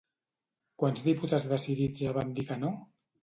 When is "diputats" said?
1.09-1.45